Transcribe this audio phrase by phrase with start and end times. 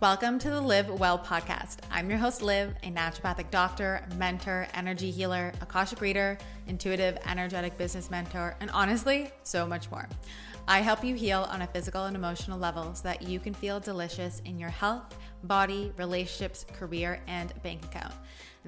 [0.00, 1.78] Welcome to the Liv Well podcast.
[1.90, 6.38] I'm your host, Liv, a naturopathic doctor, mentor, energy healer, Akashic reader,
[6.68, 10.08] intuitive, energetic business mentor, and honestly, so much more.
[10.68, 13.80] I help you heal on a physical and emotional level so that you can feel
[13.80, 18.14] delicious in your health, body, relationships, career, and bank account.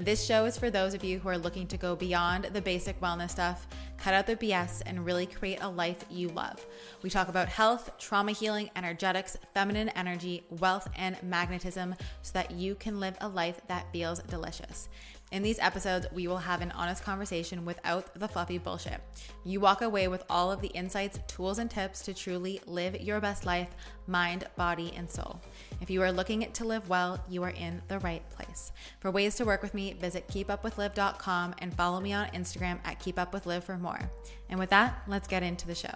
[0.01, 2.99] This show is for those of you who are looking to go beyond the basic
[3.03, 3.69] wellness stuff,
[3.99, 6.65] cut out the BS, and really create a life you love.
[7.03, 12.77] We talk about health, trauma healing, energetics, feminine energy, wealth, and magnetism so that you
[12.77, 14.89] can live a life that feels delicious.
[15.33, 19.01] In these episodes, we will have an honest conversation without the fluffy bullshit.
[19.45, 23.21] You walk away with all of the insights, tools, and tips to truly live your
[23.21, 23.69] best life,
[24.09, 25.41] mind, body, and soul.
[25.81, 28.73] If you are looking to live well, you are in the right place.
[28.99, 33.63] For ways to work with me, visit keepupwithliv.com and follow me on Instagram at keepupwithliv
[33.63, 34.01] for more.
[34.49, 35.95] And with that, let's get into the show.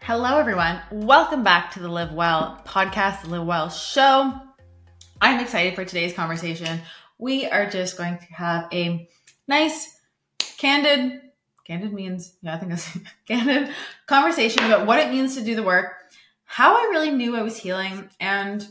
[0.00, 0.80] Hello, everyone.
[0.90, 4.34] Welcome back to the Liv Well podcast, the Liv Well show.
[5.20, 6.80] I'm excited for today's conversation
[7.18, 9.08] we are just going to have a
[9.46, 9.98] nice,
[10.38, 11.20] candid,
[11.64, 13.70] candid means, yeah, I think that's candid
[14.06, 15.94] conversation about what it means to do the work,
[16.44, 18.66] how I really knew I was healing, and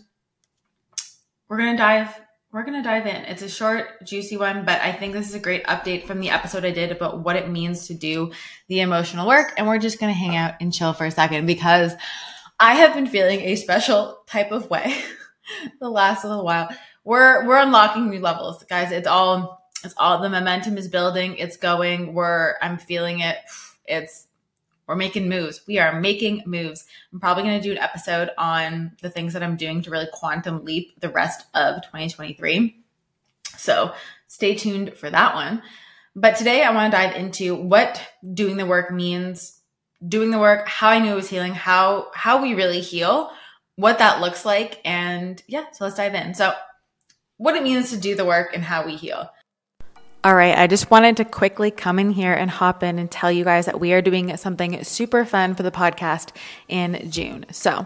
[1.48, 2.20] we're going to dive
[2.54, 3.16] we're going to dive in.
[3.26, 6.30] It's a short, juicy one, but I think this is a great update from the
[6.30, 8.32] episode I did about what it means to do
[8.68, 9.54] the emotional work.
[9.58, 11.94] And we're just going to hang out and chill for a second because
[12.60, 14.96] I have been feeling a special type of way
[15.80, 16.70] the last little while
[17.04, 18.92] we're we're unlocking new levels, guys.
[18.92, 21.38] It's all it's all the momentum is building.
[21.38, 22.14] It's going.
[22.14, 23.38] We're I'm feeling it.
[23.86, 24.28] It's
[24.88, 25.62] we're making moves.
[25.68, 26.86] We are making moves.
[27.12, 30.10] I'm probably going to do an episode on the things that I'm doing to really
[30.12, 32.84] quantum leap the rest of 2023.
[33.58, 33.94] So
[34.28, 35.62] stay tuned for that one.
[36.16, 38.02] But today I want to dive into what
[38.34, 39.60] doing the work means,
[40.06, 43.32] doing the work, how I knew it was healing, how how we really heal,
[43.76, 46.34] what that looks like, and yeah, so let's dive in.
[46.34, 46.54] So
[47.38, 49.30] what it means to do the work and how we heal.
[50.26, 53.30] All right, I just wanted to quickly come in here and hop in and tell
[53.30, 56.34] you guys that we are doing something super fun for the podcast
[56.70, 57.46] in June.
[57.52, 57.86] So,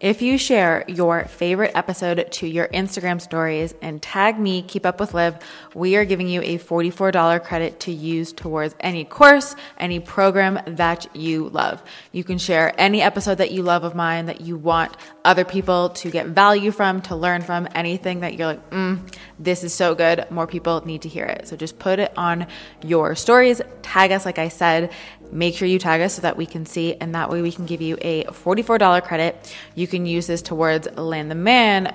[0.00, 5.00] if you share your favorite episode to your Instagram stories and tag me, Keep Up
[5.00, 5.36] with Liv,
[5.74, 11.16] we are giving you a $44 credit to use towards any course, any program that
[11.16, 11.82] you love.
[12.12, 15.88] You can share any episode that you love of mine that you want other people
[15.90, 19.00] to get value from, to learn from, anything that you're like, mm,
[19.40, 20.30] this is so good.
[20.30, 21.48] More people need to hear it.
[21.48, 22.46] So just put it on
[22.84, 23.60] your stories,
[23.98, 24.92] tag us, like I said,
[25.32, 27.66] make sure you tag us so that we can see and that way we can
[27.66, 29.56] give you a $44 credit.
[29.74, 31.92] You can use this towards land the man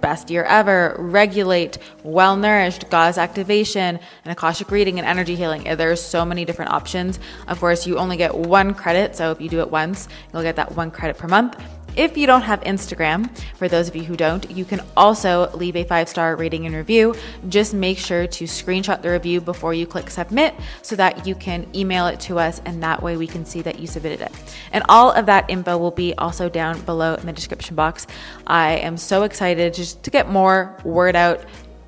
[0.00, 5.62] best year ever regulate well nourished goddess activation and akashic reading and energy healing.
[5.76, 7.18] There's so many different options.
[7.46, 10.56] Of course you only get one credit so if you do it once you'll get
[10.56, 11.62] that one credit per month
[11.96, 15.76] if you don't have Instagram, for those of you who don't, you can also leave
[15.76, 17.14] a five star rating and review.
[17.48, 21.66] Just make sure to screenshot the review before you click submit so that you can
[21.74, 24.32] email it to us and that way we can see that you submitted it.
[24.72, 28.06] And all of that info will be also down below in the description box.
[28.46, 31.44] I am so excited just to get more word out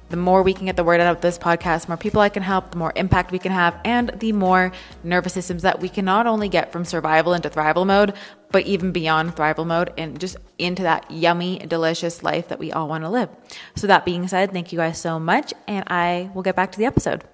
[0.08, 2.28] the more we can get the word out of this podcast, the more people I
[2.28, 4.72] can help, the more impact we can have, and the more
[5.04, 8.14] nervous systems that we can not only get from survival into thrival mode,
[8.50, 12.88] but even beyond thrival mode and just into that yummy, delicious life that we all
[12.88, 13.28] want to live.
[13.76, 16.78] So, that being said, thank you guys so much, and I will get back to
[16.78, 17.24] the episode.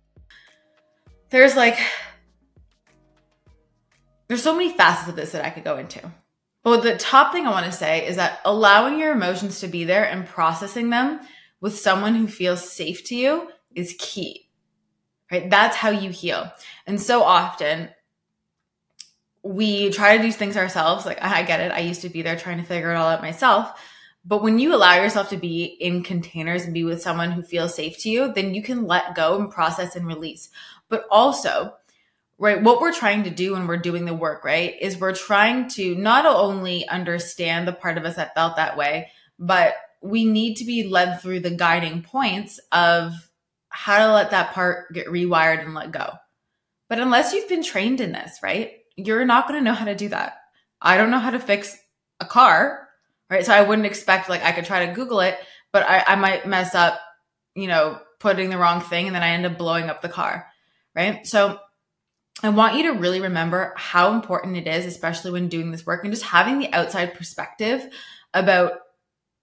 [1.30, 1.78] There's like,
[4.28, 6.00] there's so many facets of this that I could go into.
[6.64, 9.84] But the top thing I want to say is that allowing your emotions to be
[9.84, 11.20] there and processing them
[11.64, 14.50] with someone who feels safe to you is key.
[15.32, 15.48] Right?
[15.48, 16.52] That's how you heal.
[16.86, 17.88] And so often
[19.42, 21.06] we try to do things ourselves.
[21.06, 21.72] Like I get it.
[21.72, 23.80] I used to be there trying to figure it all out myself.
[24.26, 27.74] But when you allow yourself to be in containers and be with someone who feels
[27.74, 30.50] safe to you, then you can let go and process and release.
[30.90, 31.72] But also,
[32.36, 35.68] right, what we're trying to do when we're doing the work, right, is we're trying
[35.70, 39.08] to not only understand the part of us that felt that way,
[39.38, 39.74] but
[40.04, 43.12] we need to be led through the guiding points of
[43.70, 46.12] how to let that part get rewired and let go.
[46.88, 48.72] But unless you've been trained in this, right?
[48.96, 50.38] you're not going to know how to do that.
[50.80, 51.76] I don't know how to fix
[52.20, 52.88] a car,
[53.30, 53.44] right?
[53.44, 55.38] So I wouldn't expect like I could try to Google it,
[55.72, 57.00] but I, I might mess up,
[57.54, 60.46] you know, putting the wrong thing and then I end up blowing up the car,
[60.94, 61.26] right?
[61.26, 61.58] So
[62.42, 66.04] I want you to really remember how important it is, especially when doing this work
[66.04, 67.88] and just having the outside perspective
[68.32, 68.72] about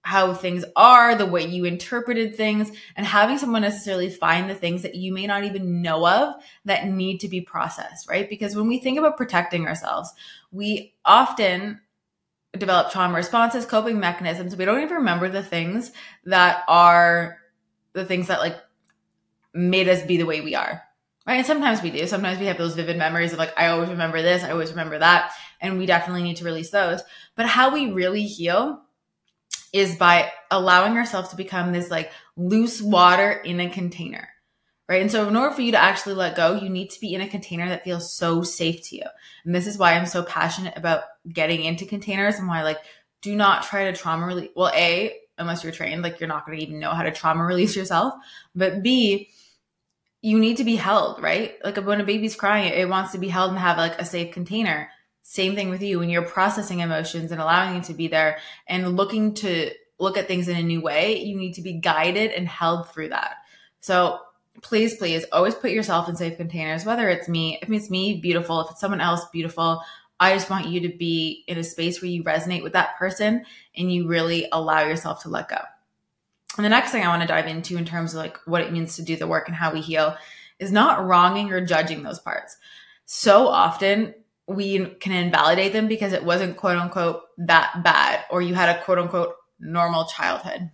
[0.03, 4.81] how things are, the way you interpreted things, and having someone necessarily find the things
[4.81, 8.27] that you may not even know of that need to be processed, right?
[8.27, 10.11] Because when we think about protecting ourselves,
[10.51, 11.79] we often
[12.57, 14.55] develop trauma responses, coping mechanisms.
[14.55, 15.91] We don't even remember the things
[16.25, 17.37] that are
[17.93, 18.57] the things that like
[19.53, 20.81] made us be the way we are.
[21.27, 21.35] Right.
[21.35, 22.07] And sometimes we do.
[22.07, 24.97] Sometimes we have those vivid memories of like, I always remember this, I always remember
[24.97, 25.31] that.
[25.61, 27.01] And we definitely need to release those.
[27.35, 28.81] But how we really heal
[29.73, 34.27] is by allowing yourself to become this like loose water in a container.
[34.89, 35.01] Right.
[35.01, 37.21] And so in order for you to actually let go, you need to be in
[37.21, 39.05] a container that feels so safe to you.
[39.45, 42.79] And this is why I'm so passionate about getting into containers and why like
[43.21, 44.49] do not try to trauma release.
[44.53, 47.45] Well, A, unless you're trained, like you're not going to even know how to trauma
[47.45, 48.15] release yourself.
[48.53, 49.29] But B,
[50.21, 51.55] you need to be held, right?
[51.63, 54.33] Like when a baby's crying, it wants to be held and have like a safe
[54.33, 54.89] container.
[55.23, 58.97] Same thing with you when you're processing emotions and allowing it to be there and
[58.97, 62.47] looking to look at things in a new way, you need to be guided and
[62.47, 63.35] held through that.
[63.81, 64.19] So
[64.61, 68.61] please, please always put yourself in safe containers, whether it's me, if it's me, beautiful.
[68.61, 69.81] If it's someone else, beautiful.
[70.19, 73.45] I just want you to be in a space where you resonate with that person
[73.75, 75.57] and you really allow yourself to let go.
[76.57, 78.71] And the next thing I want to dive into in terms of like what it
[78.71, 80.15] means to do the work and how we heal
[80.59, 82.57] is not wronging or judging those parts.
[83.05, 84.13] So often
[84.55, 88.83] we can invalidate them because it wasn't quote unquote that bad or you had a
[88.83, 90.69] quote unquote normal childhood.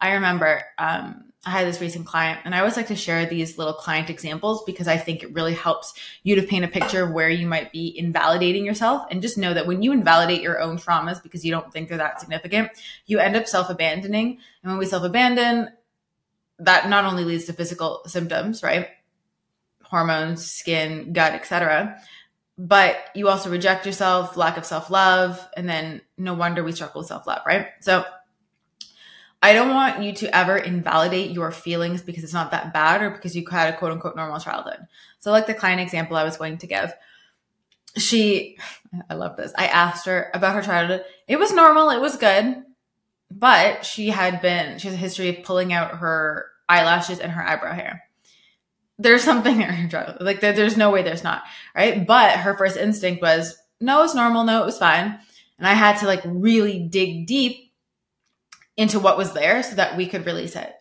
[0.00, 3.58] I remember um, I had this recent client, and I always like to share these
[3.58, 5.92] little client examples because I think it really helps
[6.22, 9.06] you to paint a picture of where you might be invalidating yourself.
[9.10, 11.98] And just know that when you invalidate your own traumas because you don't think they're
[11.98, 12.70] that significant,
[13.06, 14.38] you end up self abandoning.
[14.62, 15.70] And when we self abandon,
[16.60, 18.88] that not only leads to physical symptoms, right?
[19.82, 22.00] Hormones, skin, gut, etc.
[22.58, 27.00] But you also reject yourself, lack of self love, and then no wonder we struggle
[27.00, 27.68] with self love, right?
[27.80, 28.04] So
[29.42, 33.10] I don't want you to ever invalidate your feelings because it's not that bad or
[33.10, 34.78] because you had a quote unquote normal childhood.
[35.18, 36.92] So, like the client example I was going to give,
[37.96, 38.56] she,
[39.10, 39.52] I love this.
[39.58, 41.04] I asked her about her childhood.
[41.26, 42.62] It was normal, it was good,
[43.30, 47.42] but she had been, she has a history of pulling out her eyelashes and her
[47.42, 48.04] eyebrow hair.
[49.02, 50.16] There's something there.
[50.20, 51.42] Like, there, there's no way there's not,
[51.74, 52.06] right?
[52.06, 54.44] But her first instinct was, no, it's normal.
[54.44, 55.18] No, it was fine.
[55.58, 57.72] And I had to like really dig deep
[58.76, 60.72] into what was there so that we could release it.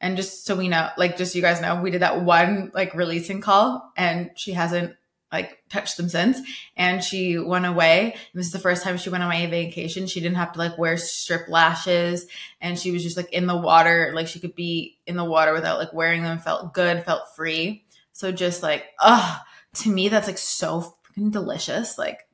[0.00, 2.70] And just so we know, like, just so you guys know, we did that one
[2.74, 4.94] like releasing call and she hasn't
[5.32, 6.40] like touched them since.
[6.76, 8.16] And she went away.
[8.34, 10.06] This is the first time she went on my vacation.
[10.06, 12.26] She didn't have to like wear strip lashes
[12.60, 14.12] and she was just like in the water.
[14.14, 17.84] Like she could be in the water without like wearing them, felt good, felt free.
[18.12, 19.40] So just like, oh,
[19.74, 20.94] to me, that's like so
[21.30, 21.98] delicious.
[21.98, 22.27] Like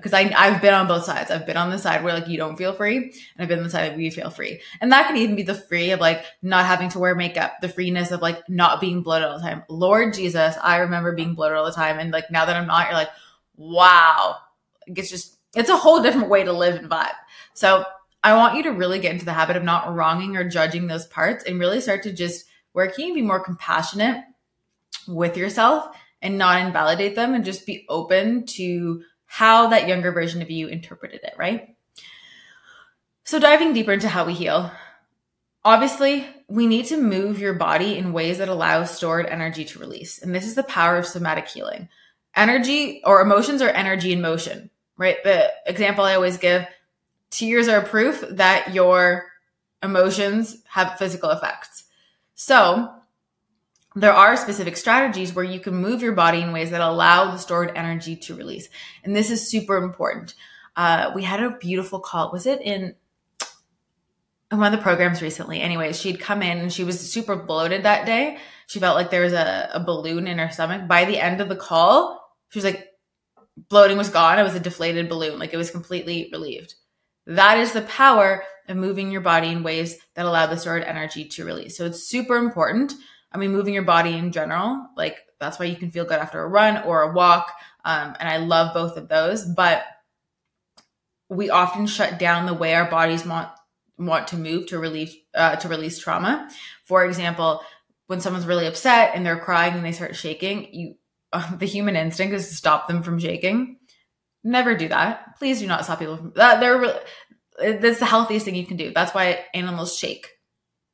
[0.00, 1.30] because I I've been on both sides.
[1.30, 3.64] I've been on the side where like you don't feel free, and I've been on
[3.64, 4.60] the side where you feel free.
[4.80, 7.68] And that can even be the free of like not having to wear makeup, the
[7.68, 9.62] freeness of like not being bloated all the time.
[9.68, 12.86] Lord Jesus, I remember being bloated all the time, and like now that I'm not,
[12.86, 13.10] you're like,
[13.56, 14.36] wow,
[14.86, 17.14] it's just it's a whole different way to live and vibe.
[17.54, 17.84] So
[18.22, 21.06] I want you to really get into the habit of not wronging or judging those
[21.06, 24.24] parts, and really start to just where can you be more compassionate
[25.08, 29.02] with yourself and not invalidate them, and just be open to
[29.32, 31.76] how that younger version of you interpreted it, right?
[33.22, 34.72] So, diving deeper into how we heal,
[35.64, 40.20] obviously, we need to move your body in ways that allow stored energy to release.
[40.20, 41.88] And this is the power of somatic healing.
[42.34, 45.22] Energy or emotions are energy in motion, right?
[45.22, 46.66] The example I always give
[47.30, 49.26] tears are proof that your
[49.80, 51.84] emotions have physical effects.
[52.34, 52.92] So,
[53.96, 57.38] there are specific strategies where you can move your body in ways that allow the
[57.38, 58.68] stored energy to release.
[59.02, 60.34] And this is super important.
[60.76, 62.30] Uh, we had a beautiful call.
[62.30, 62.94] Was it in,
[64.52, 65.60] in one of the programs recently?
[65.60, 68.38] Anyways, she'd come in and she was super bloated that day.
[68.68, 70.86] She felt like there was a, a balloon in her stomach.
[70.86, 72.86] By the end of the call, she was like,
[73.68, 74.38] bloating was gone.
[74.38, 75.40] It was a deflated balloon.
[75.40, 76.74] Like it was completely relieved.
[77.26, 81.24] That is the power of moving your body in ways that allow the stored energy
[81.24, 81.76] to release.
[81.76, 82.94] So it's super important
[83.32, 86.42] I mean, moving your body in general, like that's why you can feel good after
[86.42, 87.52] a run or a walk.
[87.84, 89.82] Um, and I love both of those, but
[91.28, 93.48] we often shut down the way our bodies want
[93.96, 96.50] want to move to release uh, to release trauma.
[96.84, 97.62] For example,
[98.08, 100.94] when someone's really upset and they're crying and they start shaking, you
[101.32, 103.78] uh, the human instinct is to stop them from shaking.
[104.42, 105.36] Never do that.
[105.38, 106.60] Please do not stop people from that.
[106.60, 107.00] They're
[107.78, 108.92] that's the healthiest thing you can do.
[108.92, 110.28] That's why animals shake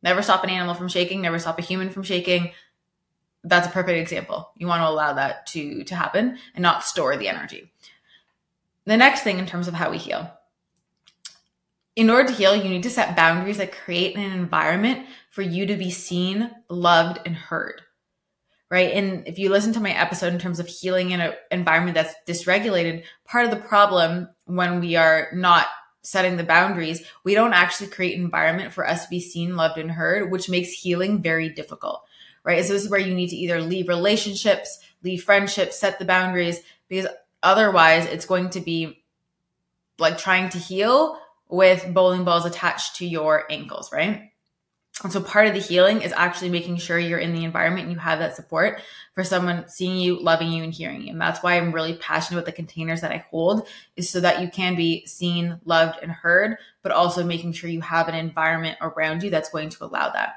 [0.03, 2.53] Never stop an animal from shaking, never stop a human from shaking.
[3.45, 4.51] That's a perfect example.
[4.57, 7.71] You want to allow that to, to happen and not store the energy.
[8.85, 10.31] The next thing in terms of how we heal.
[11.97, 15.65] In order to heal, you need to set boundaries that create an environment for you
[15.67, 17.81] to be seen, loved, and heard.
[18.71, 18.93] right?
[18.93, 22.15] And if you listen to my episode in terms of healing in an environment that's
[22.27, 25.67] dysregulated, part of the problem when we are not
[26.07, 29.77] setting the boundaries, we don't actually create an environment for us to be seen, loved,
[29.77, 32.05] and heard, which makes healing very difficult,
[32.45, 32.65] right?
[32.65, 36.61] So this is where you need to either leave relationships, leave friendships, set the boundaries,
[36.89, 37.09] because
[37.43, 39.03] otherwise it's going to be
[39.99, 44.31] like trying to heal with bowling balls attached to your ankles, right?
[45.05, 47.93] And so part of the healing is actually making sure you're in the environment and
[47.93, 48.81] you have that support
[49.15, 51.13] for someone seeing you, loving you, and hearing you.
[51.13, 54.41] And that's why I'm really passionate about the containers that I hold, is so that
[54.41, 58.79] you can be seen, loved, and heard, but also making sure you have an environment
[58.81, 60.37] around you that's going to allow that.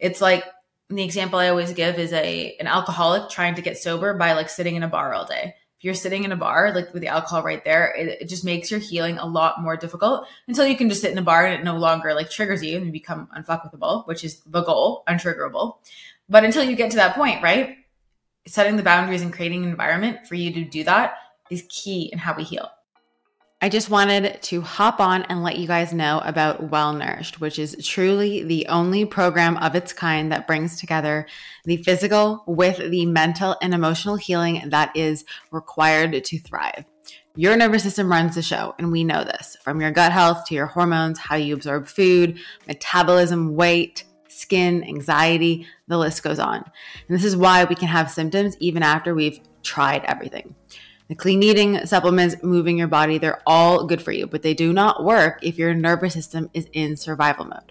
[0.00, 0.44] It's like
[0.88, 4.48] the example I always give is a an alcoholic trying to get sober by like
[4.48, 7.42] sitting in a bar all day you're sitting in a bar, like with the alcohol
[7.42, 10.88] right there, it, it, just makes your healing a lot more difficult until you can
[10.88, 13.28] just sit in a bar and it no longer like triggers you and you become
[13.36, 15.78] unfuckable, which is the goal, untriggerable.
[16.28, 17.78] But until you get to that point, right?
[18.46, 21.14] Setting the boundaries and creating an environment for you to do that
[21.50, 22.70] is key in how we heal.
[23.64, 27.60] I just wanted to hop on and let you guys know about Well Nourished, which
[27.60, 31.28] is truly the only program of its kind that brings together
[31.64, 36.84] the physical with the mental and emotional healing that is required to thrive.
[37.36, 40.56] Your nervous system runs the show, and we know this from your gut health to
[40.56, 46.56] your hormones, how you absorb food, metabolism, weight, skin, anxiety, the list goes on.
[46.56, 50.56] And this is why we can have symptoms even after we've tried everything.
[51.12, 54.72] The clean eating, supplements, moving your body, they're all good for you, but they do
[54.72, 57.70] not work if your nervous system is in survival mode.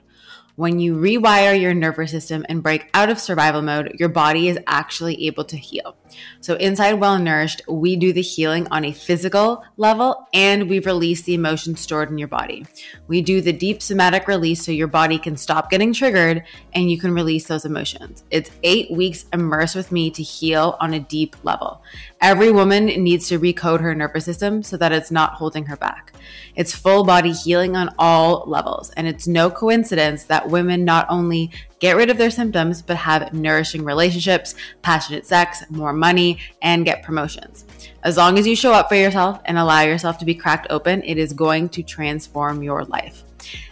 [0.57, 4.59] When you rewire your nervous system and break out of survival mode, your body is
[4.67, 5.95] actually able to heal.
[6.41, 11.21] So, inside Well Nourished, we do the healing on a physical level and we release
[11.23, 12.65] the emotions stored in your body.
[13.07, 16.43] We do the deep somatic release so your body can stop getting triggered
[16.73, 18.23] and you can release those emotions.
[18.29, 21.81] It's eight weeks immersed with me to heal on a deep level.
[22.21, 26.13] Every woman needs to recode her nervous system so that it's not holding her back.
[26.55, 31.49] It's full body healing on all levels, and it's no coincidence that women not only
[31.79, 37.01] get rid of their symptoms, but have nourishing relationships, passionate sex, more money, and get
[37.01, 37.65] promotions.
[38.03, 41.01] As long as you show up for yourself and allow yourself to be cracked open,
[41.01, 43.23] it is going to transform your life.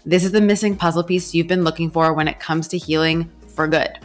[0.07, 3.29] This is the missing puzzle piece you've been looking for when it comes to healing
[3.47, 3.98] for good.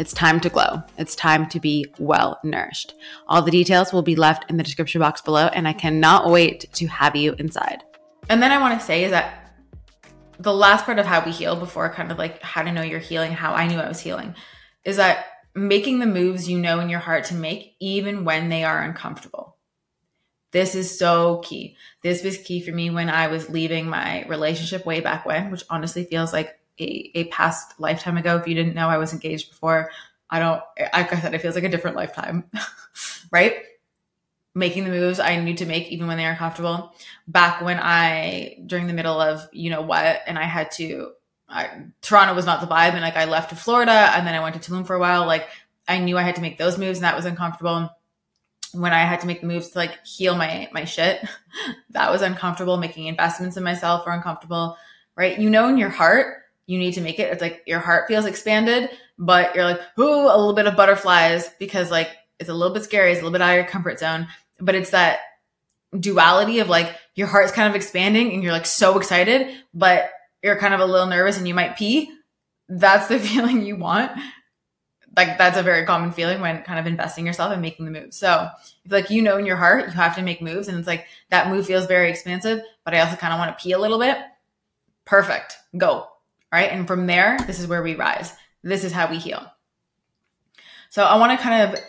[0.00, 0.82] It's time to glow.
[0.96, 2.94] It's time to be well nourished.
[3.28, 6.72] All the details will be left in the description box below, and I cannot wait
[6.72, 7.82] to have you inside.
[8.30, 9.52] And then I want to say is that
[10.38, 12.98] the last part of how we heal before kind of like how to know you're
[12.98, 14.34] healing, how I knew I was healing,
[14.86, 18.64] is that making the moves you know in your heart to make, even when they
[18.64, 19.58] are uncomfortable.
[20.50, 21.76] This is so key.
[22.02, 25.64] This was key for me when I was leaving my relationship way back when, which
[25.68, 28.36] honestly feels like a, a past lifetime ago.
[28.36, 29.90] If you didn't know I was engaged before,
[30.28, 32.44] I don't, like I said, it feels like a different lifetime,
[33.30, 33.64] right?
[34.54, 36.92] making the moves I need to make even when they are comfortable.
[37.28, 41.12] Back when I during the middle of you know what, and I had to.
[41.48, 41.68] I,
[42.00, 44.60] Toronto was not the vibe, and like I left to Florida, and then I went
[44.60, 45.26] to Tulum for a while.
[45.26, 45.48] Like
[45.88, 47.90] I knew I had to make those moves, and that was uncomfortable.
[48.72, 51.24] When I had to make the moves to like heal my my shit,
[51.90, 52.76] that was uncomfortable.
[52.76, 54.76] Making investments in myself were uncomfortable,
[55.16, 55.38] right?
[55.38, 56.39] You know, in your heart,
[56.70, 57.32] you need to make it.
[57.32, 61.50] It's like your heart feels expanded, but you're like, ooh, a little bit of butterflies
[61.58, 63.10] because like it's a little bit scary.
[63.10, 64.28] It's a little bit out of your comfort zone,
[64.60, 65.18] but it's that
[65.98, 70.10] duality of like your heart's kind of expanding and you're like so excited, but
[70.44, 72.08] you're kind of a little nervous and you might pee.
[72.68, 74.12] That's the feeling you want.
[75.16, 78.14] Like that's a very common feeling when kind of investing yourself and making the move.
[78.14, 78.48] So
[78.84, 81.06] if like you know in your heart you have to make moves and it's like
[81.30, 83.98] that move feels very expansive, but I also kind of want to pee a little
[83.98, 84.18] bit.
[85.04, 85.56] Perfect.
[85.76, 86.06] Go.
[86.52, 86.70] Right.
[86.70, 88.32] And from there, this is where we rise.
[88.62, 89.46] This is how we heal.
[90.90, 91.80] So I want to kind of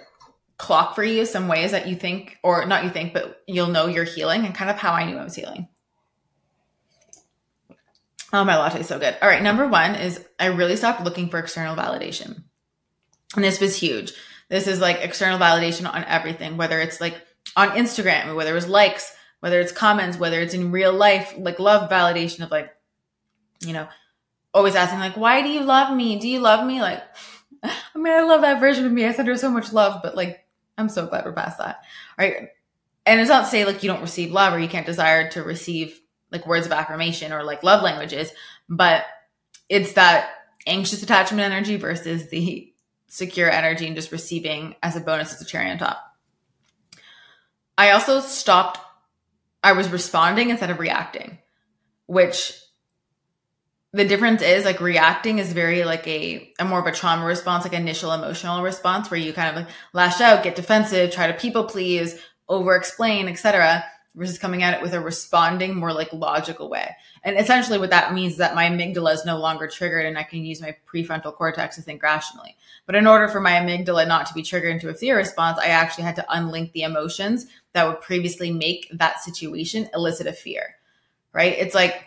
[0.57, 3.87] clock for you some ways that you think, or not you think, but you'll know
[3.87, 5.67] you're healing and kind of how I knew I was healing.
[8.31, 9.17] Oh, my latte is so good.
[9.21, 9.41] All right.
[9.41, 12.43] Number one is I really stopped looking for external validation.
[13.35, 14.13] And this was huge.
[14.49, 17.15] This is like external validation on everything, whether it's like
[17.55, 21.59] on Instagram, whether it was likes, whether it's comments, whether it's in real life, like
[21.59, 22.69] love validation of like,
[23.61, 23.87] you know,
[24.53, 26.19] always asking like, why do you love me?
[26.19, 26.81] Do you love me?
[26.81, 27.03] Like,
[27.63, 29.05] I mean, I love that version of me.
[29.05, 30.45] I send her so much love, but like,
[30.77, 31.83] I'm so glad we're past that.
[32.17, 32.49] Right.
[33.05, 35.43] And it's not to say like you don't receive love or you can't desire to
[35.43, 35.99] receive
[36.31, 38.31] like words of affirmation or like love languages,
[38.69, 39.03] but
[39.69, 40.29] it's that
[40.67, 42.71] anxious attachment energy versus the
[43.07, 46.01] secure energy and just receiving as a bonus as a cherry on top.
[47.77, 48.79] I also stopped,
[49.63, 51.39] I was responding instead of reacting,
[52.05, 52.53] which
[53.93, 57.65] the difference is like reacting is very like a, a more of a trauma response,
[57.65, 61.37] like initial emotional response where you kind of like lash out, get defensive, try to
[61.37, 62.17] people please,
[62.47, 63.83] over explain, etc.
[64.15, 66.95] versus coming at it with a responding more like logical way.
[67.23, 70.23] And essentially what that means is that my amygdala is no longer triggered and I
[70.23, 72.55] can use my prefrontal cortex to think rationally.
[72.85, 75.67] But in order for my amygdala not to be triggered into a fear response, I
[75.67, 80.77] actually had to unlink the emotions that would previously make that situation elicit a fear.
[81.33, 81.57] Right?
[81.57, 82.05] It's like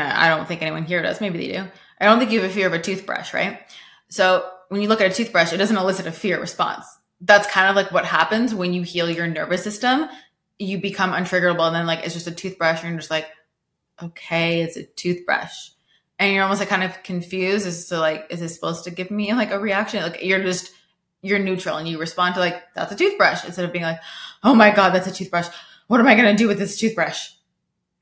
[0.00, 1.20] and I don't think anyone here does.
[1.20, 1.64] Maybe they do.
[2.00, 3.60] I don't think you have a fear of a toothbrush, right?
[4.08, 6.84] So when you look at a toothbrush, it doesn't elicit a fear response.
[7.20, 10.08] That's kind of like what happens when you heal your nervous system.
[10.58, 13.28] You become untriggerable, and then like it's just a toothbrush, and you're just like,
[14.02, 15.70] okay, it's a toothbrush,
[16.18, 19.10] and you're almost like kind of confused as to like, is this supposed to give
[19.10, 20.02] me like a reaction?
[20.02, 20.72] Like you're just
[21.20, 24.00] you're neutral, and you respond to like that's a toothbrush instead of being like,
[24.42, 25.48] oh my god, that's a toothbrush.
[25.86, 27.30] What am I gonna do with this toothbrush?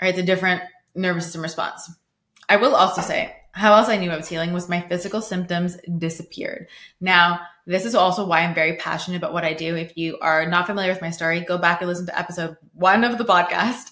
[0.01, 0.11] Right?
[0.11, 0.63] It's a different
[0.95, 1.91] nervous system response.
[2.49, 5.77] I will also say, how else I knew I was healing was my physical symptoms
[5.99, 6.69] disappeared.
[7.01, 9.77] Now, this is also why I'm very passionate about what I do.
[9.77, 13.05] If you are not familiar with my story, go back and listen to episode one
[13.05, 13.91] of the podcast.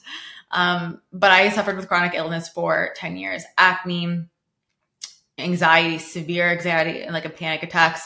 [0.51, 4.27] Um, but I suffered with chronic illness for 10 years acne,
[5.39, 8.03] anxiety, severe anxiety, and like a panic attacks,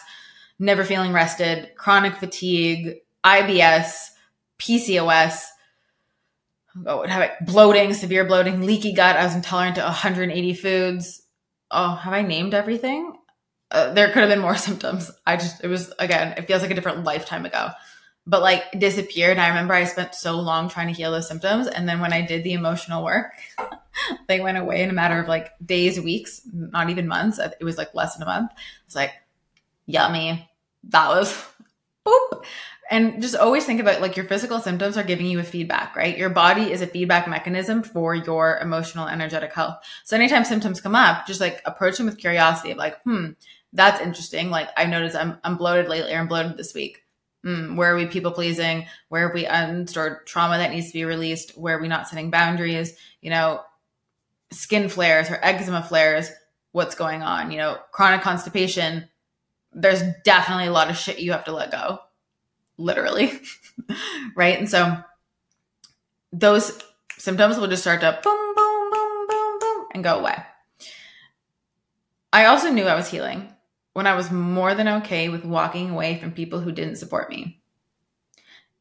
[0.58, 4.08] never feeling rested, chronic fatigue, IBS,
[4.58, 5.46] PCOS,
[6.86, 9.16] oh, would have bloating, severe bloating, leaky gut.
[9.16, 11.22] I was intolerant to 180 foods.
[11.70, 13.14] Oh, have I named everything?
[13.70, 15.10] Uh, there could have been more symptoms.
[15.26, 17.70] I just, it was, again, it feels like a different lifetime ago,
[18.26, 19.38] but like disappeared.
[19.38, 21.66] I remember I spent so long trying to heal those symptoms.
[21.66, 23.32] And then when I did the emotional work,
[24.28, 27.38] they went away in a matter of like days, weeks, not even months.
[27.38, 28.50] It was like less than a month.
[28.86, 29.12] It's like,
[29.86, 30.48] yummy.
[30.88, 31.48] That was
[32.06, 32.44] boop
[32.90, 36.18] and just always think about like your physical symptoms are giving you a feedback, right?
[36.18, 39.78] Your body is a feedback mechanism for your emotional, energetic health.
[40.04, 43.30] So anytime symptoms come up, just like approach them with curiosity of like, hmm,
[43.72, 44.50] that's interesting.
[44.50, 47.02] Like I noticed I'm, I'm bloated lately or I'm bloated this week.
[47.44, 48.86] Hmm, where are we people pleasing?
[49.08, 51.56] Where have we unstored trauma that needs to be released?
[51.56, 52.94] Where are we not setting boundaries?
[53.20, 53.62] You know,
[54.50, 56.30] skin flares or eczema flares.
[56.72, 57.50] What's going on?
[57.50, 59.08] You know, chronic constipation.
[59.72, 62.00] There's definitely a lot of shit you have to let go
[62.78, 63.40] literally.
[64.36, 64.58] right.
[64.58, 64.98] And so
[66.32, 66.78] those
[67.18, 70.36] symptoms will just start to boom, boom, boom, boom, boom, and go away.
[72.32, 73.52] I also knew I was healing
[73.92, 77.62] when I was more than okay with walking away from people who didn't support me.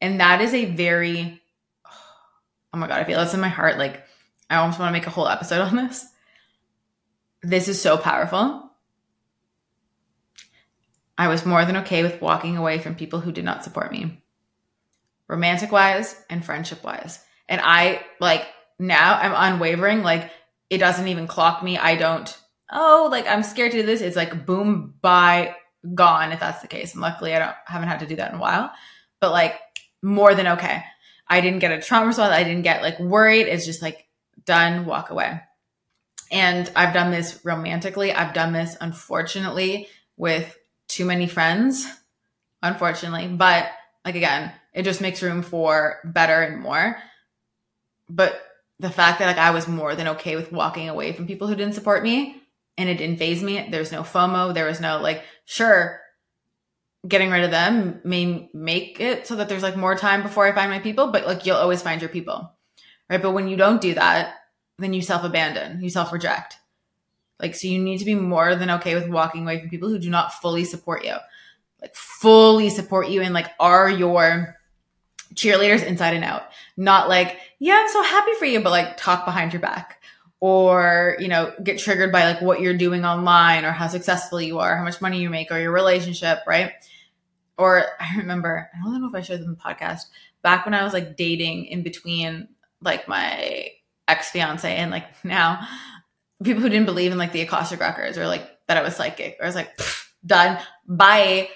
[0.00, 1.40] And that is a very,
[2.72, 3.78] oh my God, I feel this in my heart.
[3.78, 4.02] Like,
[4.48, 6.06] I almost want to make a whole episode on this.
[7.42, 8.71] This is so powerful
[11.16, 14.22] I was more than okay with walking away from people who did not support me,
[15.28, 17.22] romantic wise and friendship wise.
[17.48, 18.46] And I like
[18.78, 20.02] now I'm unwavering.
[20.02, 20.30] Like
[20.70, 21.76] it doesn't even clock me.
[21.78, 22.36] I don't,
[22.70, 24.00] oh, like I'm scared to do this.
[24.00, 25.54] It's like boom, bye,
[25.94, 26.92] gone if that's the case.
[26.92, 28.72] And luckily I don't, haven't had to do that in a while,
[29.20, 29.60] but like
[30.02, 30.82] more than okay.
[31.28, 32.32] I didn't get a trauma response.
[32.32, 33.46] I didn't get like worried.
[33.46, 34.06] It's just like
[34.44, 35.40] done, walk away.
[36.30, 38.12] And I've done this romantically.
[38.12, 40.56] I've done this unfortunately with
[40.92, 41.86] too many friends,
[42.62, 43.28] unfortunately.
[43.28, 43.70] But
[44.04, 46.96] like again, it just makes room for better and more.
[48.08, 48.40] But
[48.78, 51.54] the fact that like I was more than okay with walking away from people who
[51.54, 52.42] didn't support me
[52.76, 53.68] and it didn't phase me.
[53.70, 54.54] There's no FOMO.
[54.54, 56.00] There was no like, sure,
[57.06, 60.54] getting rid of them may make it so that there's like more time before I
[60.54, 62.52] find my people, but like you'll always find your people.
[63.08, 63.20] Right.
[63.20, 64.36] But when you don't do that,
[64.78, 66.56] then you self abandon, you self reject.
[67.42, 69.98] Like, so you need to be more than okay with walking away from people who
[69.98, 71.16] do not fully support you,
[71.80, 74.56] like fully support you and like are your
[75.34, 76.44] cheerleaders inside and out.
[76.76, 80.00] Not like, yeah, I'm so happy for you, but like talk behind your back
[80.38, 84.60] or, you know, get triggered by like what you're doing online or how successful you
[84.60, 86.72] are, how much money you make or your relationship, right?
[87.58, 90.02] Or I remember, I don't know if I showed them the podcast
[90.42, 92.48] back when I was like dating in between
[92.80, 93.68] like my
[94.08, 95.66] ex fiance and like now
[96.42, 99.36] people who didn't believe in like the Akashic records or like that I was psychic.
[99.38, 99.78] Or I was like,
[100.24, 101.48] done, bye.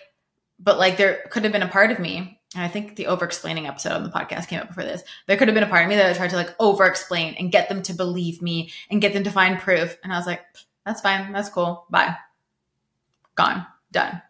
[0.59, 3.25] But like there could have been a part of me, and I think the over
[3.25, 5.03] explaining episode on the podcast came up before this.
[5.27, 7.35] There could have been a part of me that I tried to like over explain
[7.35, 9.97] and get them to believe me and get them to find proof.
[10.03, 10.43] And I was like,
[10.85, 12.17] that's fine, that's cool, bye.
[13.35, 14.23] Gone, done.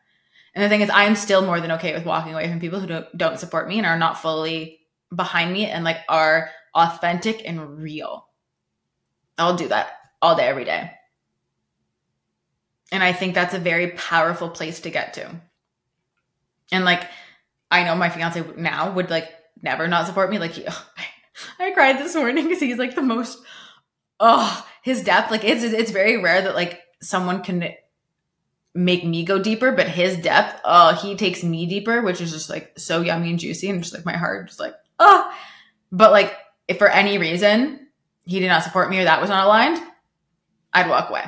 [0.54, 2.86] And the thing is, I'm still more than okay with walking away from people who
[2.86, 4.80] don't, don't support me and are not fully
[5.14, 8.26] behind me and like are authentic and real.
[9.38, 9.92] I'll do that
[10.22, 10.90] all day, every day.
[12.92, 15.40] And I think that's a very powerful place to get to.
[16.70, 17.02] And like,
[17.70, 20.38] I know my fiance now would like never not support me.
[20.38, 20.66] Like, he,
[21.58, 23.44] I cried this morning because he's like the most
[24.20, 27.72] oh, his depth, like it's it's very rare that like someone can
[28.74, 32.50] make me go deeper, but his depth, oh, he takes me deeper, which is just
[32.50, 35.32] like so yummy and juicy, and just like my heart, just like oh.
[35.92, 36.36] But like,
[36.68, 37.86] if for any reason
[38.24, 39.80] he did not support me or that was not aligned,
[40.76, 41.24] I'd walk away.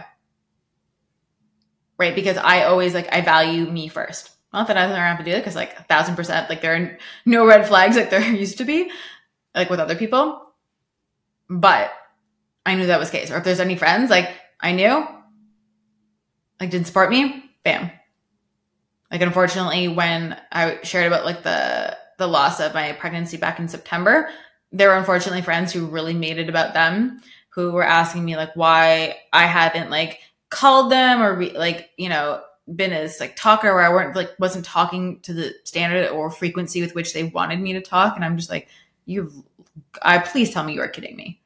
[1.98, 2.14] Right?
[2.14, 4.30] Because I always like I value me first.
[4.52, 6.76] Not that I don't have to do it because like a thousand percent, like there
[6.76, 8.90] are no red flags like there used to be,
[9.54, 10.52] like with other people.
[11.48, 11.90] But
[12.66, 13.30] I knew that was case.
[13.30, 14.30] Or if there's any friends, like
[14.60, 15.06] I knew,
[16.60, 17.90] like didn't support me, bam.
[19.10, 23.68] Like unfortunately, when I shared about like the the loss of my pregnancy back in
[23.68, 24.28] September,
[24.72, 27.20] there were unfortunately friends who really made it about them,
[27.58, 32.08] who were asking me like why I hadn't like called them or re- like you
[32.08, 32.40] know
[32.74, 36.80] been as like talker where I weren't like wasn't talking to the standard or frequency
[36.80, 38.68] with which they wanted me to talk, and I'm just like
[39.06, 39.44] you,
[40.02, 41.40] I please tell me you are kidding me,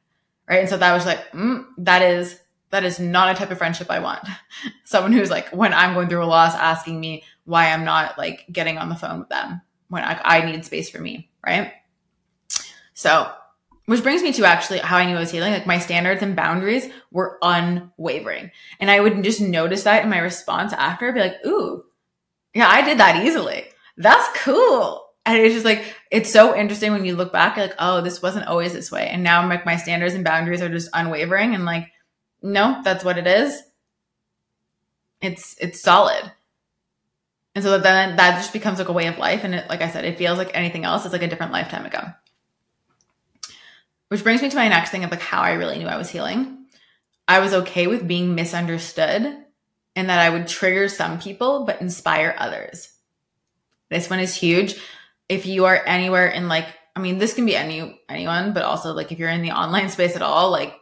[0.47, 0.59] right?
[0.59, 3.89] And so that was like mm, that is that is not a type of friendship
[3.89, 4.27] I want.
[4.83, 8.45] Someone who's like when I'm going through a loss asking me why I'm not like
[8.51, 11.73] getting on the phone with them when I, I need space for me, right?
[12.93, 13.31] So
[13.85, 15.51] which brings me to actually how I knew I was healing.
[15.51, 18.51] Like my standards and boundaries were unwavering.
[18.79, 21.83] And I would just notice that in my response after, I'd be like, ooh,
[22.53, 23.65] yeah, I did that easily.
[23.97, 25.05] That's cool.
[25.25, 28.47] And it's just like, it's so interesting when you look back, like, oh, this wasn't
[28.47, 29.07] always this way.
[29.07, 31.87] And now I'm like my standards and boundaries are just unwavering and like,
[32.41, 33.61] no, that's what it is.
[35.21, 36.31] It's, it's solid.
[37.55, 39.43] And so that then that just becomes like a way of life.
[39.43, 41.05] And it, like I said, it feels like anything else.
[41.05, 42.01] It's like a different lifetime ago.
[44.13, 46.07] Which brings me to my next thing of like how I really knew I was
[46.07, 46.67] healing.
[47.27, 49.25] I was okay with being misunderstood
[49.95, 52.93] and that I would trigger some people but inspire others.
[53.89, 54.75] This one is huge.
[55.29, 58.93] If you are anywhere in like I mean this can be any anyone but also
[58.93, 60.75] like if you're in the online space at all like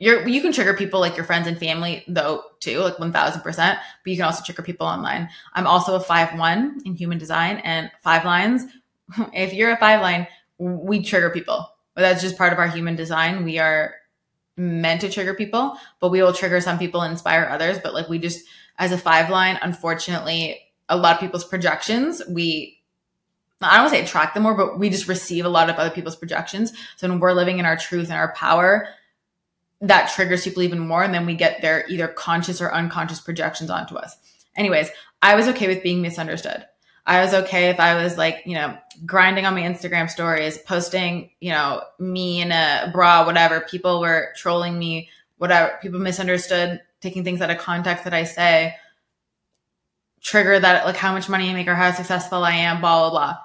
[0.00, 3.80] you're you can trigger people like your friends and family though too like 1000% but
[4.04, 5.28] you can also trigger people online.
[5.54, 8.64] I'm also a 5-1 in human design and five lines
[9.32, 10.26] if you're a five line
[10.58, 13.42] we trigger people but that's just part of our human design.
[13.42, 13.92] We are
[14.56, 17.80] meant to trigger people, but we will trigger some people and inspire others.
[17.82, 18.46] But like we just,
[18.78, 22.80] as a five line, unfortunately, a lot of people's projections, we,
[23.60, 25.74] I don't want to say attract them more, but we just receive a lot of
[25.74, 26.72] other people's projections.
[26.94, 28.86] So when we're living in our truth and our power,
[29.80, 31.02] that triggers people even more.
[31.02, 34.16] And then we get their either conscious or unconscious projections onto us.
[34.56, 34.88] Anyways,
[35.20, 36.64] I was okay with being misunderstood.
[37.08, 41.30] I was okay if I was like, you know, grinding on my Instagram stories, posting,
[41.40, 43.62] you know, me in a bra, whatever.
[43.62, 45.78] People were trolling me, whatever.
[45.80, 48.76] People misunderstood, taking things out of context that I say,
[50.20, 53.10] trigger that, like how much money I make or how successful I am, blah, blah,
[53.10, 53.38] blah.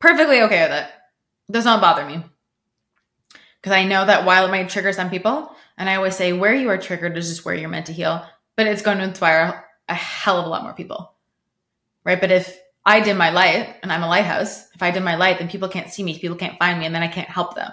[0.00, 0.90] Perfectly okay with it.
[1.52, 2.24] Does not bother me.
[3.60, 6.52] Because I know that while it might trigger some people, and I always say where
[6.52, 9.64] you are triggered is just where you're meant to heal, but it's going to inspire
[9.88, 11.12] a hell of a lot more people.
[12.04, 12.20] Right.
[12.20, 14.68] But if I dim my light and I'm a lighthouse.
[14.74, 16.94] If I dim my light, then people can't see me, people can't find me, and
[16.94, 17.70] then I can't help them.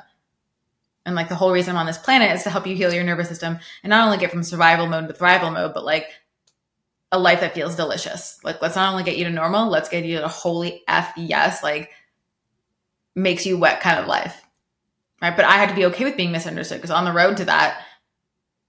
[1.06, 3.04] And like the whole reason I'm on this planet is to help you heal your
[3.04, 6.08] nervous system and not only get from survival mode to thrival mode, but like
[7.12, 8.40] a life that feels delicious.
[8.44, 11.64] Like let's not only get you to normal, let's get you to holy F yes,
[11.64, 11.90] like
[13.16, 14.40] makes you wet kind of life.
[15.22, 15.36] Right.
[15.36, 17.84] But I had to be okay with being misunderstood because on the road to that,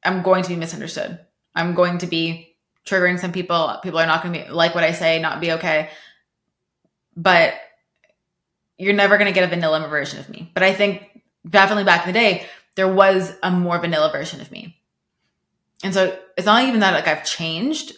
[0.02, 1.18] I'm going to be misunderstood.
[1.54, 3.78] I'm going to be triggering some people.
[3.82, 5.90] People are not going to be like what I say, not be okay
[7.16, 7.54] but
[8.78, 10.50] you're never going to get a vanilla version of me.
[10.54, 12.46] But I think definitely back in the day,
[12.76, 14.76] there was a more vanilla version of me.
[15.82, 17.92] And so it's not even that like I've changed.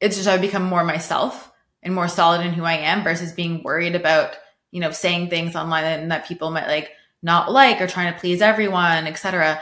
[0.00, 3.62] It's just I've become more myself and more solid in who I am versus being
[3.62, 4.36] worried about,
[4.70, 6.90] you know, saying things online and that people might like
[7.22, 9.60] not like or trying to please everyone, etc.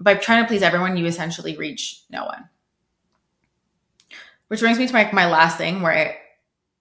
[0.00, 2.48] By trying to please everyone, you essentially reach no one.
[4.48, 6.16] Which brings me to my, my last thing where I,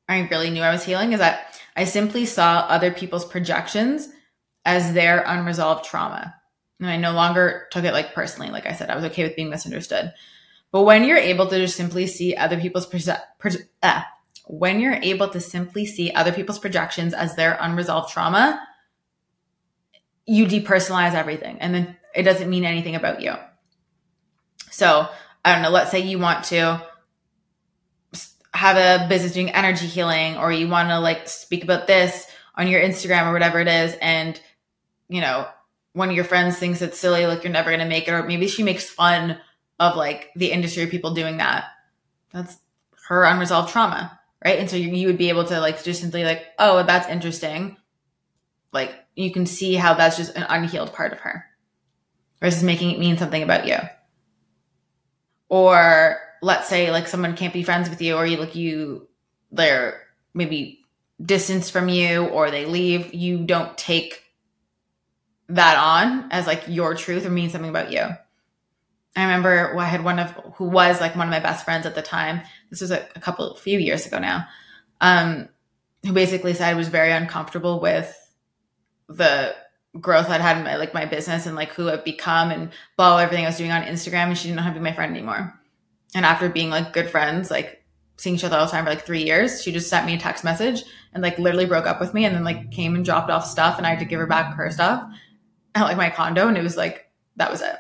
[0.07, 4.09] I really knew I was healing is that I simply saw other people's projections
[4.65, 6.35] as their unresolved trauma.
[6.79, 8.51] And I no longer took it like personally.
[8.51, 10.13] Like I said, I was okay with being misunderstood.
[10.71, 12.87] But when you're able to just simply see other people's
[13.81, 14.01] uh,
[14.45, 18.65] when you're able to simply see other people's projections as their unresolved trauma,
[20.25, 23.33] you depersonalize everything and then it doesn't mean anything about you.
[24.71, 25.07] So,
[25.43, 26.85] I don't know, let's say you want to
[28.53, 32.67] have a business doing energy healing or you want to like speak about this on
[32.67, 34.39] your Instagram or whatever it is and
[35.07, 35.47] you know
[35.93, 38.23] one of your friends thinks it's silly like you're never going to make it or
[38.23, 39.37] maybe she makes fun
[39.79, 41.65] of like the industry of people doing that.
[42.31, 42.57] That's
[43.07, 44.59] her unresolved trauma right?
[44.59, 47.77] And so you, you would be able to like just simply like oh that's interesting.
[48.71, 51.45] Like you can see how that's just an unhealed part of her
[52.39, 53.77] versus making it mean something about you.
[55.49, 59.07] Or let's say like someone can't be friends with you or you like you
[59.51, 60.01] they're
[60.33, 60.79] maybe
[61.23, 64.23] distance from you or they leave, you don't take
[65.49, 68.07] that on as like your truth or mean something about you.
[69.15, 71.95] I remember I had one of who was like one of my best friends at
[71.95, 72.41] the time.
[72.69, 74.47] This was a, a couple, few years ago now.
[75.01, 75.49] Um,
[76.05, 78.15] who basically said I was very uncomfortable with
[79.09, 79.55] the
[79.99, 83.17] growth I'd had in my like my business and like who I've become and blah
[83.17, 85.11] everything I was doing on Instagram, and she didn't know how to be my friend
[85.11, 85.58] anymore.
[86.15, 87.83] And after being like good friends, like
[88.17, 90.19] seeing each other all the time for like three years, she just sent me a
[90.19, 93.29] text message and like literally broke up with me, and then like came and dropped
[93.29, 95.09] off stuff, and I had to give her back her stuff
[95.75, 97.75] at like my condo, and it was like that was it.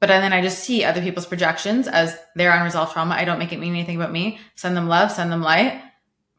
[0.00, 3.14] But then I just see other people's projections as their unresolved trauma.
[3.14, 4.40] I don't make it mean anything about me.
[4.56, 5.80] Send them love, send them light.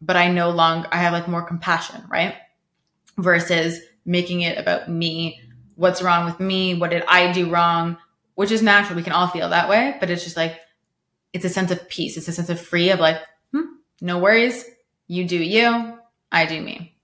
[0.01, 2.35] But I no longer, I have like more compassion, right?
[3.17, 5.39] Versus making it about me.
[5.75, 6.75] What's wrong with me?
[6.75, 7.97] What did I do wrong?
[8.35, 8.95] Which is natural.
[8.95, 9.95] We can all feel that way.
[9.99, 10.59] But it's just like,
[11.33, 12.17] it's a sense of peace.
[12.17, 13.17] It's a sense of free of like,
[13.51, 14.65] hmm, no worries.
[15.07, 15.97] You do you.
[16.31, 16.95] I do me.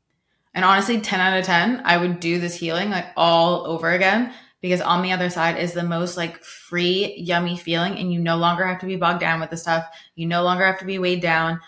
[0.53, 4.33] And honestly, 10 out of 10, I would do this healing like all over again
[4.61, 7.97] because on the other side is the most like free, yummy feeling.
[7.97, 9.85] And you no longer have to be bogged down with the stuff.
[10.15, 11.59] You no longer have to be weighed down.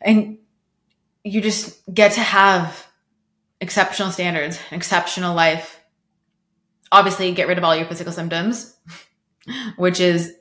[0.00, 0.38] And
[1.24, 2.86] you just get to have
[3.60, 5.75] exceptional standards, exceptional life.
[6.92, 8.76] Obviously, get rid of all your physical symptoms,
[9.76, 10.34] which is,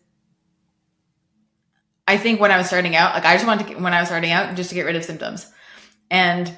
[2.08, 4.10] I think when I was starting out, like I just wanted to, when I was
[4.10, 5.52] starting out, just to get rid of symptoms.
[6.12, 6.56] And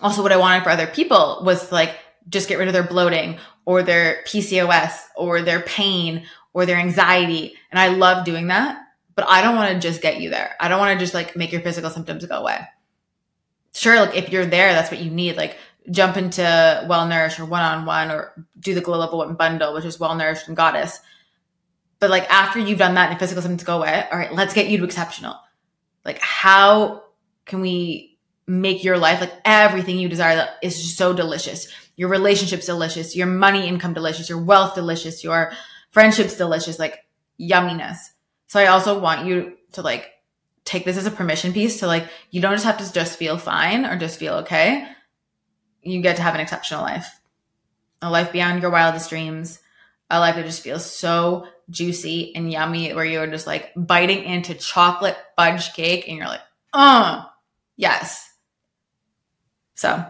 [0.00, 1.96] also what I wanted for other people was like,
[2.28, 7.54] just get rid of their bloating or their PCOS or their pain or their anxiety.
[7.70, 8.78] And I love doing that,
[9.14, 10.54] but I don't want to just get you there.
[10.60, 12.60] I don't want to just like make your physical symptoms go away.
[13.74, 15.36] Sure, like if you're there, that's what you need.
[15.36, 15.56] Like
[15.90, 16.42] jump into
[16.88, 20.00] well nourished or one on one or do the glow level one bundle, which is
[20.00, 20.98] well nourished and goddess.
[21.98, 24.68] But like after you've done that and physical symptoms go away, all right, let's get
[24.68, 25.36] you to exceptional.
[26.04, 27.04] Like how
[27.46, 31.72] can we make your life like everything you desire that is so delicious?
[31.96, 35.52] your relationship's delicious, your money income delicious, your wealth delicious, your
[35.90, 37.04] friendships delicious, like
[37.40, 37.96] yumminess.
[38.46, 40.10] So I also want you to like
[40.64, 43.38] take this as a permission piece to like, you don't just have to just feel
[43.38, 44.88] fine or just feel okay.
[45.84, 47.20] You get to have an exceptional life,
[48.02, 49.60] a life beyond your wildest dreams,
[50.10, 54.54] a life that just feels so juicy and yummy where you're just like biting into
[54.54, 56.42] chocolate fudge cake and you're like,
[56.72, 57.28] oh,
[57.76, 58.32] yes.
[59.74, 60.04] So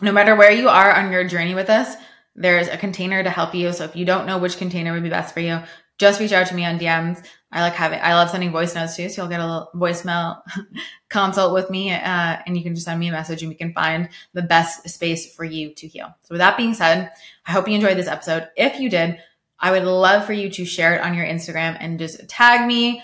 [0.00, 1.94] no matter where you are on your journey with us,
[2.34, 3.72] there's a container to help you.
[3.72, 5.60] So if you don't know which container would be best for you,
[5.98, 7.22] just reach out to me on DMs.
[7.52, 9.08] I like having, I love sending voice notes too.
[9.08, 10.40] So you'll get a little voicemail
[11.08, 13.72] consult with me, uh, and you can just send me a message and we can
[13.72, 16.14] find the best space for you to heal.
[16.22, 17.10] So with that being said,
[17.46, 18.48] I hope you enjoyed this episode.
[18.56, 19.18] If you did,
[19.58, 23.02] I would love for you to share it on your Instagram and just tag me,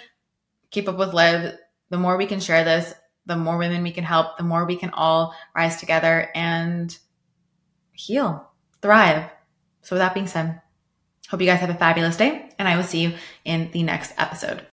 [0.70, 1.54] keep up with Liv.
[1.90, 2.94] The more we can share this,
[3.26, 6.96] the more women we can help, the more we can all rise together and
[7.92, 8.48] heal,
[8.80, 9.28] thrive.
[9.82, 10.60] So, with that being said,
[11.28, 14.12] hope you guys have a fabulous day, and I will see you in the next
[14.18, 14.66] episode.